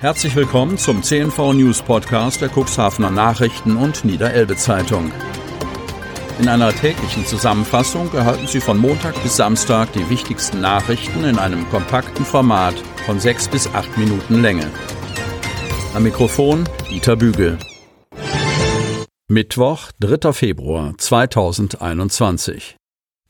Herzlich 0.00 0.34
willkommen 0.34 0.78
zum 0.78 1.02
CNV 1.02 1.52
News 1.52 1.82
Podcast 1.82 2.40
der 2.40 2.48
Cuxhavener 2.48 3.10
Nachrichten 3.10 3.76
und 3.76 4.02
Niederelbe 4.02 4.56
Zeitung. 4.56 5.12
In 6.38 6.48
einer 6.48 6.72
täglichen 6.72 7.26
Zusammenfassung 7.26 8.10
erhalten 8.14 8.46
Sie 8.46 8.60
von 8.62 8.78
Montag 8.78 9.22
bis 9.22 9.36
Samstag 9.36 9.92
die 9.92 10.08
wichtigsten 10.08 10.62
Nachrichten 10.62 11.24
in 11.24 11.38
einem 11.38 11.68
kompakten 11.68 12.24
Format 12.24 12.76
von 13.04 13.20
sechs 13.20 13.46
bis 13.46 13.66
acht 13.74 13.98
Minuten 13.98 14.40
Länge. 14.40 14.70
Am 15.92 16.02
Mikrofon 16.02 16.66
Dieter 16.88 17.16
Bügel. 17.16 17.58
Mittwoch, 19.28 19.92
3. 20.00 20.32
Februar 20.32 20.94
2021. 20.96 22.76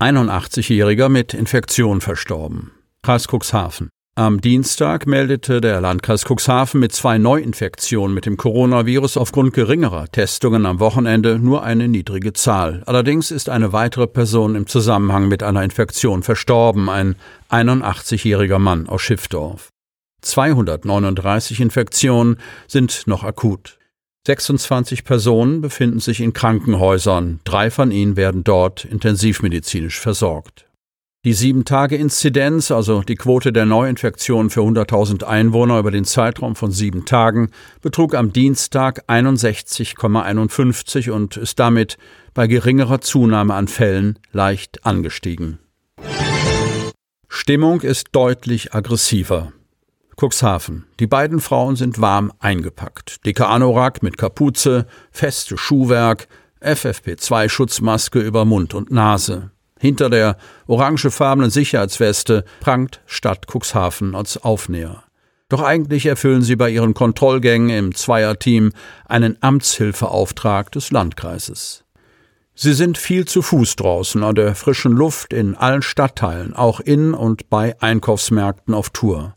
81-Jähriger 0.00 1.08
mit 1.08 1.34
Infektion 1.34 2.00
verstorben. 2.00 2.70
Kreis 3.02 3.26
Cuxhaven. 3.26 3.90
Am 4.16 4.40
Dienstag 4.40 5.06
meldete 5.06 5.60
der 5.60 5.80
Landkreis 5.80 6.24
Cuxhaven 6.28 6.80
mit 6.80 6.92
zwei 6.92 7.16
Neuinfektionen 7.16 8.12
mit 8.12 8.26
dem 8.26 8.36
Coronavirus 8.36 9.16
aufgrund 9.16 9.54
geringerer 9.54 10.08
Testungen 10.08 10.66
am 10.66 10.78
Wochenende 10.80 11.38
nur 11.38 11.62
eine 11.62 11.88
niedrige 11.88 12.32
Zahl. 12.32 12.82
Allerdings 12.86 13.30
ist 13.30 13.48
eine 13.48 13.72
weitere 13.72 14.08
Person 14.08 14.56
im 14.56 14.66
Zusammenhang 14.66 15.28
mit 15.28 15.42
einer 15.42 15.62
Infektion 15.62 16.22
verstorben, 16.22 16.90
ein 16.90 17.14
81-jähriger 17.50 18.58
Mann 18.58 18.88
aus 18.88 19.00
Schiffdorf. 19.00 19.70
239 20.22 21.60
Infektionen 21.60 22.36
sind 22.66 23.06
noch 23.06 23.22
akut. 23.24 23.78
26 24.26 25.04
Personen 25.04 25.60
befinden 25.62 26.00
sich 26.00 26.20
in 26.20 26.34
Krankenhäusern, 26.34 27.40
drei 27.44 27.70
von 27.70 27.90
ihnen 27.90 28.16
werden 28.16 28.44
dort 28.44 28.84
intensivmedizinisch 28.84 29.98
versorgt. 29.98 30.69
Die 31.26 31.34
Sieben-Tage-Inzidenz, 31.34 32.70
also 32.70 33.02
die 33.02 33.14
Quote 33.14 33.52
der 33.52 33.66
Neuinfektionen 33.66 34.48
für 34.48 34.62
100.000 34.62 35.24
Einwohner 35.24 35.78
über 35.78 35.90
den 35.90 36.06
Zeitraum 36.06 36.56
von 36.56 36.72
sieben 36.72 37.04
Tagen, 37.04 37.50
betrug 37.82 38.14
am 38.14 38.32
Dienstag 38.32 39.04
61,51 39.06 41.10
und 41.10 41.36
ist 41.36 41.58
damit 41.58 41.98
bei 42.32 42.46
geringerer 42.46 43.02
Zunahme 43.02 43.52
an 43.52 43.68
Fällen 43.68 44.18
leicht 44.32 44.86
angestiegen. 44.86 45.58
Stimmung 47.28 47.82
ist 47.82 48.06
deutlich 48.12 48.72
aggressiver. 48.72 49.52
Cuxhaven. 50.18 50.86
Die 51.00 51.06
beiden 51.06 51.40
Frauen 51.40 51.76
sind 51.76 52.00
warm 52.00 52.32
eingepackt. 52.38 53.26
Dicker 53.26 53.50
Anorak 53.50 54.02
mit 54.02 54.16
Kapuze, 54.16 54.86
feste 55.10 55.58
Schuhwerk, 55.58 56.28
FFP2-Schutzmaske 56.62 58.20
über 58.20 58.46
Mund 58.46 58.72
und 58.72 58.90
Nase. 58.90 59.50
Hinter 59.80 60.10
der 60.10 60.36
orangefarbenen 60.66 61.50
Sicherheitsweste 61.50 62.44
prangt 62.60 63.00
Stadt 63.06 63.46
Cuxhaven 63.50 64.14
als 64.14 64.36
Aufnäher. 64.36 65.04
Doch 65.48 65.62
eigentlich 65.62 66.04
erfüllen 66.04 66.42
sie 66.42 66.54
bei 66.54 66.68
ihren 66.68 66.92
Kontrollgängen 66.92 67.70
im 67.70 67.94
Zweierteam 67.94 68.72
einen 69.06 69.38
Amtshilfeauftrag 69.40 70.70
des 70.70 70.90
Landkreises. 70.90 71.84
Sie 72.54 72.74
sind 72.74 72.98
viel 72.98 73.24
zu 73.24 73.40
Fuß 73.40 73.76
draußen 73.76 74.22
an 74.22 74.34
der 74.34 74.54
frischen 74.54 74.92
Luft 74.92 75.32
in 75.32 75.54
allen 75.54 75.80
Stadtteilen, 75.80 76.54
auch 76.54 76.80
in 76.80 77.14
und 77.14 77.48
bei 77.48 77.74
Einkaufsmärkten 77.80 78.74
auf 78.74 78.90
Tour. 78.90 79.34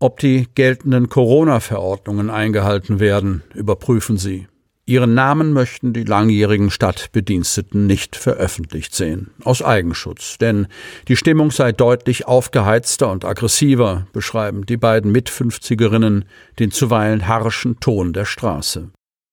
Ob 0.00 0.18
die 0.18 0.48
geltenden 0.56 1.08
Corona-Verordnungen 1.08 2.28
eingehalten 2.28 2.98
werden, 2.98 3.44
überprüfen 3.54 4.18
sie. 4.18 4.48
Ihren 4.86 5.14
Namen 5.14 5.52
möchten 5.52 5.92
die 5.92 6.04
langjährigen 6.04 6.70
Stadtbediensteten 6.70 7.86
nicht 7.86 8.16
veröffentlicht 8.16 8.94
sehen, 8.94 9.30
aus 9.44 9.62
Eigenschutz, 9.62 10.36
denn 10.38 10.66
die 11.06 11.16
Stimmung 11.16 11.50
sei 11.52 11.70
deutlich 11.70 12.26
aufgeheizter 12.26 13.10
und 13.10 13.24
aggressiver, 13.24 14.06
beschreiben 14.12 14.66
die 14.66 14.76
beiden 14.76 15.12
Mitfünfzigerinnen 15.12 16.24
den 16.58 16.70
zuweilen 16.72 17.28
harschen 17.28 17.78
Ton 17.78 18.12
der 18.12 18.24
Straße. 18.24 18.90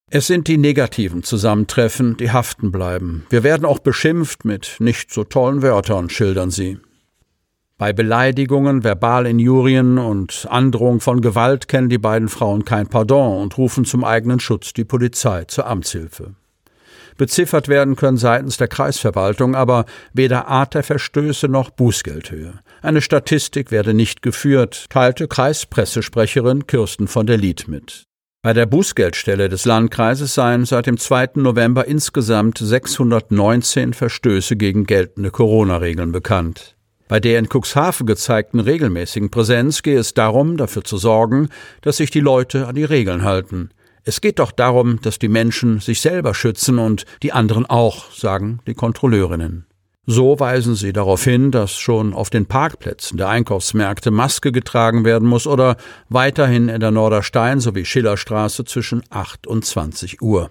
Es 0.09 0.27
sind 0.27 0.47
die 0.47 0.57
negativen 0.57 1.23
Zusammentreffen, 1.23 2.15
die 2.15 2.31
haften 2.31 2.71
bleiben. 2.71 3.25
Wir 3.29 3.43
werden 3.43 3.65
auch 3.65 3.79
beschimpft 3.79 4.45
mit 4.45 4.77
nicht 4.79 5.11
so 5.11 5.25
tollen 5.25 5.61
Wörtern, 5.63 6.09
schildern 6.09 6.49
sie. 6.49 6.77
Bei 7.79 7.93
Beleidigungen, 7.93 8.81
Verbalinjurien 8.81 9.99
und 9.99 10.47
Androhung 10.49 10.99
von 10.99 11.21
Gewalt 11.21 11.67
kennen 11.67 11.89
die 11.89 11.99
beiden 11.99 12.27
Frauen 12.27 12.65
kein 12.65 12.87
Pardon 12.87 13.39
und 13.39 13.55
rufen 13.59 13.85
zum 13.85 14.03
eigenen 14.03 14.39
Schutz 14.39 14.73
die 14.73 14.83
Polizei 14.83 15.43
zur 15.43 15.67
Amtshilfe. 15.67 16.33
Beziffert 17.17 17.67
werden 17.67 17.95
können 17.95 18.17
seitens 18.17 18.57
der 18.57 18.67
Kreisverwaltung 18.67 19.55
aber 19.55 19.85
weder 20.11 20.47
Art 20.47 20.73
der 20.73 20.81
Verstöße 20.81 21.47
noch 21.47 21.69
Bußgeldhöhe. 21.69 22.59
Eine 22.81 23.01
Statistik 23.01 23.69
werde 23.69 23.93
nicht 23.93 24.23
geführt, 24.23 24.87
teilte 24.89 25.27
Kreispressesprecherin 25.27 26.65
Kirsten 26.65 27.07
von 27.07 27.27
der 27.27 27.37
Lied 27.37 27.67
mit. 27.67 28.05
Bei 28.43 28.53
der 28.53 28.65
Bußgeldstelle 28.65 29.49
des 29.49 29.65
Landkreises 29.65 30.33
seien 30.33 30.65
seit 30.65 30.87
dem 30.87 30.97
2. 30.97 31.31
November 31.35 31.85
insgesamt 31.85 32.57
619 32.57 33.93
Verstöße 33.93 34.55
gegen 34.55 34.85
geltende 34.85 35.29
Corona-Regeln 35.29 36.11
bekannt. 36.11 36.76
Bei 37.07 37.19
der 37.19 37.39
in 37.39 37.47
Cuxhaven 37.47 38.05
gezeigten 38.05 38.59
regelmäßigen 38.59 39.29
Präsenz 39.29 39.81
gehe 39.81 39.99
es 39.99 40.13
darum, 40.13 40.57
dafür 40.57 40.83
zu 40.83 40.97
sorgen, 40.97 41.49
dass 41.81 41.97
sich 41.97 42.11
die 42.11 42.19
Leute 42.19 42.67
an 42.67 42.75
die 42.75 42.83
Regeln 42.83 43.23
halten. 43.23 43.69
Es 44.03 44.21
geht 44.21 44.39
doch 44.39 44.51
darum, 44.51 45.01
dass 45.01 45.19
die 45.19 45.27
Menschen 45.27 45.79
sich 45.79 46.01
selber 46.01 46.33
schützen 46.33 46.79
und 46.79 47.05
die 47.23 47.33
anderen 47.33 47.65
auch, 47.65 48.11
sagen 48.11 48.59
die 48.67 48.73
Kontrolleurinnen. 48.73 49.65
So 50.05 50.39
weisen 50.39 50.75
sie 50.75 50.93
darauf 50.93 51.25
hin, 51.25 51.51
dass 51.51 51.75
schon 51.75 52.13
auf 52.13 52.29
den 52.29 52.45
Parkplätzen 52.45 53.17
der 53.17 53.27
Einkaufsmärkte 53.27 54.09
Maske 54.09 54.53
getragen 54.53 55.03
werden 55.03 55.27
muss 55.27 55.45
oder 55.47 55.75
weiterhin 56.07 56.69
in 56.69 56.79
der 56.79 56.91
Norderstein 56.91 57.59
sowie 57.59 57.83
Schillerstraße 57.83 58.63
zwischen 58.63 59.03
8 59.09 59.47
und 59.47 59.65
20 59.65 60.21
Uhr. 60.21 60.49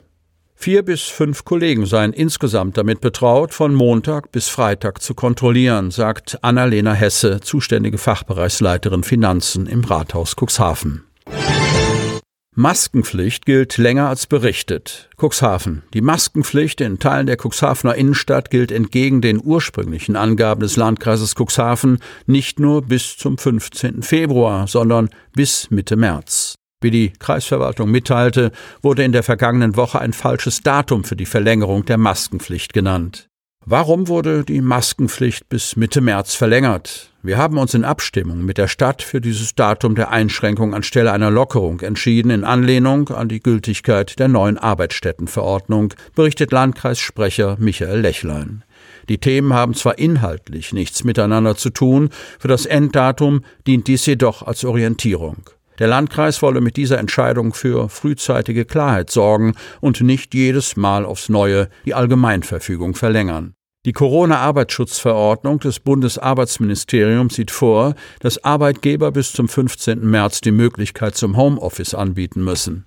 Vier 0.59 0.83
bis 0.83 1.03
fünf 1.03 1.45
Kollegen 1.45 1.87
seien 1.87 2.13
insgesamt 2.13 2.77
damit 2.77 3.01
betraut, 3.01 3.55
von 3.55 3.75
Montag 3.75 4.33
bis 4.33 4.49
Freitag 4.49 5.03
zu 5.03 5.15
kontrollieren, 5.15 5.91
sagt 5.91 6.43
Annalena 6.43 6.93
Hesse, 6.93 7.41
zuständige 7.41 7.99
Fachbereichsleiterin 7.99 9.05
Finanzen 9.05 9.67
im 9.67 9.85
Rathaus 9.85 10.35
Cuxhaven. 10.35 11.05
Maskenpflicht 12.59 13.45
gilt 13.45 13.77
länger 13.77 14.09
als 14.09 14.27
berichtet. 14.27 15.11
Cuxhaven. 15.21 15.83
Die 15.93 16.01
Maskenpflicht 16.01 16.81
in 16.81 16.99
Teilen 16.99 17.27
der 17.27 17.37
Cuxhavener 17.37 17.95
Innenstadt 17.95 18.51
gilt 18.51 18.73
entgegen 18.73 19.21
den 19.21 19.43
ursprünglichen 19.45 20.17
Angaben 20.17 20.63
des 20.63 20.77
Landkreises 20.77 21.35
Cuxhaven 21.35 21.99
nicht 22.25 22.59
nur 22.59 22.81
bis 22.81 23.19
zum 23.19 23.37
15. 23.37 24.03
Februar, 24.03 24.67
sondern 24.69 25.11
bis 25.35 25.71
Mitte 25.71 25.97
März. 25.97 26.56
Wie 26.83 26.91
die 26.91 27.13
Kreisverwaltung 27.13 27.91
mitteilte, 27.91 28.53
wurde 28.83 29.03
in 29.03 29.13
der 29.13 29.23
vergangenen 29.23 29.77
Woche 29.77 29.99
ein 29.99 30.13
falsches 30.13 30.61
Datum 30.61 31.05
für 31.05 31.17
die 31.17 31.25
Verlängerung 31.25 31.87
der 31.87 31.97
Maskenpflicht 31.97 32.75
genannt. 32.75 33.29
Warum 33.69 34.07
wurde 34.07 34.45
die 34.45 34.61
Maskenpflicht 34.61 35.49
bis 35.49 35.75
Mitte 35.75 36.01
März 36.01 36.35
verlängert? 36.35 37.11
Wir 37.23 37.37
haben 37.37 37.59
uns 37.59 37.75
in 37.75 37.85
Abstimmung 37.85 38.45
mit 38.45 38.59
der 38.59 38.69
Stadt 38.69 39.03
für 39.03 39.21
dieses 39.21 39.57
Datum 39.57 39.97
der 39.97 40.13
Einschränkung 40.13 40.73
anstelle 40.73 41.11
einer 41.11 41.33
Lockerung 41.33 41.81
entschieden, 41.81 42.31
in 42.31 42.45
Anlehnung 42.45 43.09
an 43.09 43.29
die 43.29 43.41
Gültigkeit 43.41 44.21
der 44.21 44.29
neuen 44.29 44.57
Arbeitsstättenverordnung, 44.57 45.95
berichtet 46.15 46.53
Landkreissprecher 46.53 47.57
Michael 47.59 48.03
Lechlein. 48.03 48.63
Die 49.09 49.19
Themen 49.19 49.53
haben 49.53 49.75
zwar 49.75 49.99
inhaltlich 49.99 50.73
nichts 50.73 51.03
miteinander 51.03 51.57
zu 51.57 51.71
tun, 51.71 52.11
für 52.39 52.49
das 52.49 52.67
Enddatum 52.67 53.41
dient 53.67 53.89
dies 53.89 54.07
jedoch 54.07 54.43
als 54.43 54.65
Orientierung. 54.65 55.51
Der 55.79 55.89
Landkreis 55.89 56.41
wolle 56.43 56.61
mit 56.61 56.77
dieser 56.77 56.99
Entscheidung 56.99 57.53
für 57.53 57.89
frühzeitige 57.89 58.65
Klarheit 58.65 59.11
sorgen 59.11 59.55
und 59.81 60.01
nicht 60.01 60.35
jedes 60.35 60.77
Mal 60.77 61.05
aufs 61.05 61.29
Neue 61.29 61.69
die 61.85 61.95
Allgemeinverfügung 61.95 62.95
verlängern. 62.95 63.55
Die 63.87 63.93
Corona-Arbeitsschutzverordnung 63.93 65.61
des 65.61 65.79
Bundesarbeitsministeriums 65.79 67.37
sieht 67.37 67.53
vor, 67.53 67.95
dass 68.19 68.43
Arbeitgeber 68.43 69.13
bis 69.13 69.33
zum 69.33 69.49
15. 69.49 70.01
März 70.01 70.41
die 70.41 70.51
Möglichkeit 70.51 71.15
zum 71.15 71.37
Homeoffice 71.37 71.95
anbieten 71.95 72.43
müssen. 72.43 72.85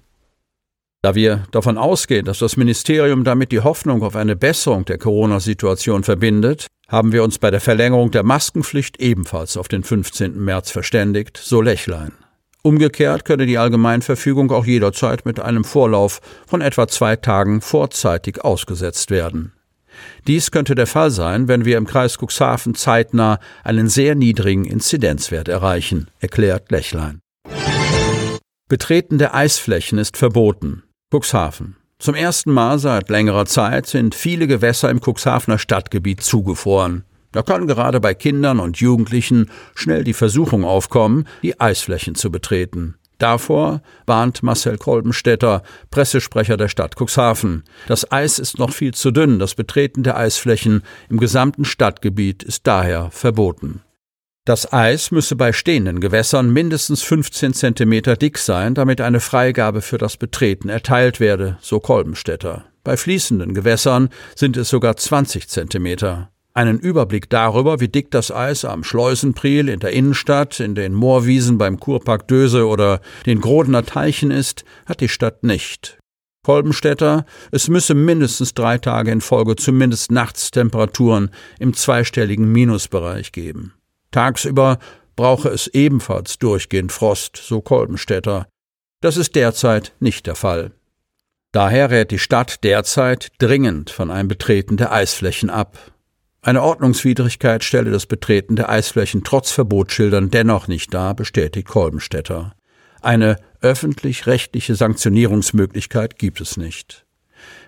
Da 1.02 1.16
wir 1.16 1.46
davon 1.52 1.78
ausgehen, 1.78 2.26
dass 2.26 2.40
das 2.40 2.58
Ministerium 2.58 3.24
damit 3.24 3.54
die 3.54 3.62
Hoffnung 3.62 4.04
auf 4.04 4.18
eine 4.18 4.36
Besserung 4.36 4.84
der 4.84 4.98
Corona-Situation 4.98 6.04
verbindet, 6.04 6.68
haben 6.90 7.14
wir 7.14 7.24
uns 7.24 7.40
bei 7.40 7.50
der 7.50 7.62
Verlängerung 7.62 8.12
der 8.12 8.24
Maskenpflicht 8.24 9.00
ebenfalls 9.00 9.56
auf 9.56 9.70
den 9.70 9.86
15. 9.86 10.38
März 10.44 10.72
verständigt, 10.72 11.38
so 11.38 11.62
Lechlein. 11.62 12.12
Umgekehrt 12.62 13.24
könne 13.24 13.46
die 13.46 13.58
Allgemeinverfügung 13.58 14.52
auch 14.52 14.66
jederzeit 14.66 15.26
mit 15.26 15.40
einem 15.40 15.64
Vorlauf 15.64 16.20
von 16.46 16.62
etwa 16.62 16.88
zwei 16.88 17.16
Tagen 17.16 17.62
vorzeitig 17.62 18.44
ausgesetzt 18.44 19.12
werden. 19.12 19.54
Dies 20.28 20.52
könnte 20.52 20.76
der 20.76 20.88
Fall 20.88 21.12
sein, 21.12 21.48
wenn 21.48 21.66
wir 21.66 21.78
im 21.78 21.88
Kreis 21.88 22.18
Cuxhaven 22.18 22.76
zeitnah 22.76 23.40
einen 23.64 23.88
sehr 23.88 24.16
niedrigen 24.16 24.66
Inzidenzwert 24.66 25.48
erreichen, 25.48 26.08
erklärt 26.20 26.72
Lechlein. 26.72 27.20
Betreten 28.68 29.18
der 29.18 29.34
Eisflächen 29.34 29.98
ist 29.98 30.16
verboten. 30.16 30.84
Cuxhaven. 31.12 31.76
Zum 31.98 32.16
ersten 32.16 32.52
Mal 32.52 32.80
seit 32.80 33.10
längerer 33.10 33.46
Zeit 33.46 33.88
sind 33.88 34.16
viele 34.16 34.48
Gewässer 34.48 34.90
im 34.90 35.02
Cuxhavener 35.02 35.58
Stadtgebiet 35.58 36.22
zugefroren. 36.22 37.04
Da 37.32 37.42
kann 37.44 37.68
gerade 37.68 38.00
bei 38.00 38.14
Kindern 38.14 38.60
und 38.60 38.78
Jugendlichen 38.78 39.50
schnell 39.76 40.04
die 40.04 40.14
Versuchung 40.14 40.64
aufkommen, 40.64 41.28
die 41.44 41.60
Eisflächen 41.60 42.16
zu 42.16 42.32
betreten. 42.32 42.96
Davor 43.20 43.82
warnt 44.06 44.44
Marcel 44.44 44.78
Kolbenstädter, 44.78 45.62
Pressesprecher 45.92 46.56
der 46.56 46.70
Stadt 46.70 46.96
Cuxhaven. 46.98 47.66
Das 47.88 48.12
Eis 48.12 48.40
ist 48.40 48.58
noch 48.58 48.72
viel 48.72 48.94
zu 48.94 49.12
dünn, 49.12 49.40
das 49.40 49.56
Betreten 49.56 50.04
der 50.04 50.18
Eisflächen 50.18 50.84
im 51.10 51.18
gesamten 51.18 51.66
Stadtgebiet 51.66 52.44
ist 52.44 52.66
daher 52.66 53.12
verboten. 53.12 53.82
Das 54.46 54.72
Eis 54.72 55.12
müsse 55.12 55.36
bei 55.36 55.52
stehenden 55.52 56.00
Gewässern 56.00 56.50
mindestens 56.50 57.04
15 57.04 57.54
Zentimeter 57.54 58.16
dick 58.16 58.38
sein, 58.38 58.74
damit 58.74 59.02
eine 59.02 59.20
Freigabe 59.20 59.82
für 59.82 59.98
das 59.98 60.16
Betreten 60.16 60.70
erteilt 60.70 61.20
werde, 61.20 61.58
so 61.62 61.82
Kolbenstädter. 61.82 62.66
Bei 62.84 62.96
fließenden 62.96 63.54
Gewässern 63.54 64.10
sind 64.34 64.56
es 64.56 64.70
sogar 64.70 64.96
20 64.96 65.50
Zentimeter. 65.50 66.32
Einen 66.54 66.80
Überblick 66.80 67.30
darüber, 67.30 67.80
wie 67.80 67.88
dick 67.88 68.12
das 68.12 68.32
Eis 68.32 68.66
am 68.66 68.84
Schleusenpriel 68.84 69.70
in 69.70 69.80
der 69.80 69.92
Innenstadt, 69.92 70.60
in 70.60 70.76
den 70.76 70.94
Moorwiesen 70.94 71.58
beim 71.58 71.80
Kurpark 71.80 72.28
Döse 72.28 72.68
oder 72.68 73.02
den 73.26 73.40
Grodener 73.40 73.86
Teichen 73.86 74.32
ist, 74.32 74.66
hat 74.86 75.00
die 75.02 75.10
Stadt 75.10 75.44
nicht. 75.44 76.00
Kolbenstädter, 76.44 77.26
es 77.52 77.68
müsse 77.68 77.94
mindestens 77.94 78.54
drei 78.54 78.78
Tage 78.78 79.12
in 79.12 79.22
Folge 79.22 79.56
zumindest 79.56 80.12
Nachtstemperaturen 80.12 81.32
im 81.60 81.74
zweistelligen 81.74 82.52
Minusbereich 82.52 83.32
geben. 83.32 83.74
Tagsüber 84.12 84.80
brauche 85.16 85.50
es 85.50 85.68
ebenfalls 85.68 86.40
durchgehend 86.40 86.92
Frost, 86.92 87.38
so 87.38 87.62
Kolbenstädter. 87.62 88.48
Das 89.02 89.18
ist 89.18 89.36
derzeit 89.36 89.94
nicht 90.00 90.26
der 90.28 90.36
Fall. 90.36 90.72
Daher 91.52 91.92
rät 91.92 92.12
die 92.12 92.20
Stadt 92.20 92.64
derzeit 92.64 93.30
dringend 93.38 93.90
von 93.90 94.12
einem 94.12 94.28
Betreten 94.28 94.78
der 94.78 94.92
Eisflächen 94.92 95.50
ab. 95.50 95.78
Eine 96.42 96.62
Ordnungswidrigkeit 96.64 97.64
stelle 97.64 97.92
das 97.92 98.06
Betreten 98.06 98.56
der 98.56 98.70
Eisflächen 98.70 99.24
trotz 99.24 99.52
Verbotsschildern 99.52 100.30
dennoch 100.30 100.68
nicht 100.68 100.94
dar, 100.94 101.14
bestätigt 101.14 101.68
Kolbenstädter. 101.68 102.56
Eine 103.02 103.38
öffentlich-rechtliche 103.62 104.76
Sanktionierungsmöglichkeit 104.76 106.18
gibt 106.18 106.40
es 106.40 106.56
nicht. 106.56 107.06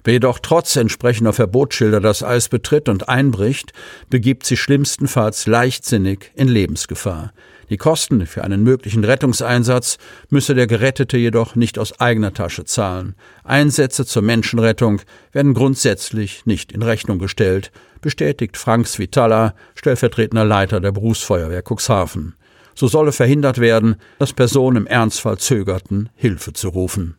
Wer 0.04 0.14
jedoch 0.14 0.40
trotz 0.40 0.76
entsprechender 0.76 1.34
Verbotsschilder 1.34 2.00
das 2.00 2.24
Eis 2.24 2.50
betritt 2.50 2.90
und 2.90 3.10
einbricht, 3.10 3.74
begibt 4.10 4.46
sich 4.46 4.60
schlimmstenfalls 4.60 5.48
leichtsinnig 5.48 6.32
in 6.36 6.48
Lebensgefahr. 6.48 7.34
Die 7.72 7.78
Kosten 7.78 8.26
für 8.26 8.44
einen 8.44 8.64
möglichen 8.64 9.06
Rettungseinsatz 9.06 9.98
müsse 10.30 10.56
der 10.56 10.68
Gerettete 10.68 11.18
jedoch 11.18 11.56
nicht 11.56 11.80
aus 11.80 12.02
eigener 12.02 12.34
Tasche 12.34 12.66
zahlen. 12.66 13.16
Einsätze 13.46 14.06
zur 14.06 14.24
Menschenrettung 14.24 15.02
werden 15.32 15.54
grundsätzlich 15.54 16.46
nicht 16.46 16.74
in 16.74 16.82
Rechnung 16.82 17.18
gestellt, 17.18 17.72
bestätigt 18.02 18.58
Frank 18.58 18.88
Svitala, 18.88 19.54
stellvertretender 19.76 20.44
Leiter 20.44 20.82
der 20.82 20.92
Berufsfeuerwehr 20.92 21.64
Cuxhaven. 21.64 22.36
So 22.76 22.88
solle 22.88 23.14
verhindert 23.14 23.60
werden, 23.60 23.96
dass 24.20 24.34
Personen 24.34 24.78
im 24.78 24.88
Ernstfall 24.88 25.38
zögerten, 25.38 26.10
Hilfe 26.16 26.52
zu 26.52 26.70
rufen. 26.70 27.16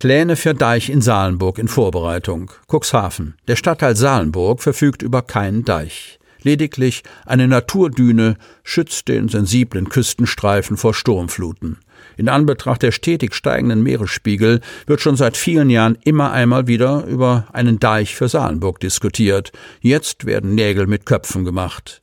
Pläne 0.00 0.36
für 0.36 0.54
Deich 0.54 0.88
in 0.88 1.02
Salenburg 1.02 1.58
in 1.58 1.68
Vorbereitung. 1.68 2.50
Cuxhaven. 2.68 3.34
Der 3.48 3.56
Stadtteil 3.56 3.96
Salenburg 3.96 4.62
verfügt 4.62 5.02
über 5.02 5.20
keinen 5.20 5.66
Deich. 5.66 6.18
Lediglich 6.40 7.02
eine 7.26 7.46
Naturdüne 7.46 8.38
schützt 8.64 9.08
den 9.08 9.28
sensiblen 9.28 9.90
Küstenstreifen 9.90 10.78
vor 10.78 10.94
Sturmfluten. 10.94 11.80
In 12.16 12.30
Anbetracht 12.30 12.80
der 12.80 12.92
stetig 12.92 13.34
steigenden 13.34 13.82
Meeresspiegel 13.82 14.62
wird 14.86 15.02
schon 15.02 15.16
seit 15.16 15.36
vielen 15.36 15.68
Jahren 15.68 15.98
immer 16.02 16.32
einmal 16.32 16.66
wieder 16.66 17.04
über 17.04 17.48
einen 17.52 17.78
Deich 17.78 18.16
für 18.16 18.28
Salenburg 18.30 18.80
diskutiert. 18.80 19.52
Jetzt 19.82 20.24
werden 20.24 20.54
Nägel 20.54 20.86
mit 20.86 21.04
Köpfen 21.04 21.44
gemacht. 21.44 22.00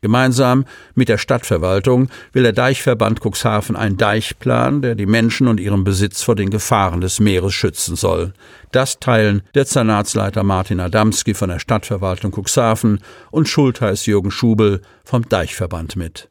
Gemeinsam 0.00 0.64
mit 0.94 1.08
der 1.08 1.18
Stadtverwaltung 1.18 2.08
will 2.32 2.44
der 2.44 2.52
Deichverband 2.52 3.20
Cuxhaven 3.20 3.74
einen 3.74 3.96
Deichplan, 3.96 4.80
der 4.82 4.94
die 4.94 5.06
Menschen 5.06 5.48
und 5.48 5.58
ihren 5.58 5.84
Besitz 5.84 6.22
vor 6.22 6.36
den 6.36 6.50
Gefahren 6.50 7.00
des 7.00 7.18
Meeres 7.18 7.54
schützen 7.54 7.96
soll. 7.96 8.32
Das 8.70 9.00
teilen 9.00 9.42
der 9.54 9.66
Zanatsleiter 9.66 10.44
Martin 10.44 10.80
Adamski 10.80 11.34
von 11.34 11.48
der 11.48 11.58
Stadtverwaltung 11.58 12.32
Cuxhaven 12.32 13.00
und 13.30 13.48
Schultheiß 13.48 14.06
Jürgen 14.06 14.30
Schubel 14.30 14.82
vom 15.04 15.28
Deichverband 15.28 15.96
mit. 15.96 16.28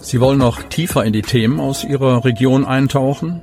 Sie 0.00 0.20
wollen 0.20 0.38
noch 0.38 0.62
tiefer 0.62 1.04
in 1.04 1.12
die 1.12 1.22
Themen 1.22 1.60
aus 1.60 1.84
Ihrer 1.84 2.24
Region 2.24 2.64
eintauchen? 2.64 3.42